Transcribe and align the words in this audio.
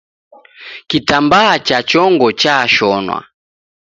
Kitambaa 0.89 1.55
cha 1.65 1.79
chongo 1.89 2.27
chashonwa 2.41 3.19